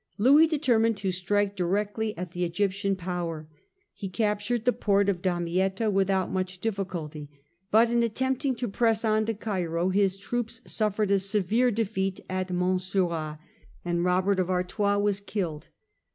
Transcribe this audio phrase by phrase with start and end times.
[0.17, 3.47] Louis de termined to strike directly at the Egyptian power.
[3.93, 7.29] He captured the port of Damietta without much difficulty,
[7.69, 12.49] but in attempting to press on to Cairo his troops suffered a severe defeat at
[12.51, 13.37] Mansourah,
[13.85, 15.67] and Eobert of Artois was killed.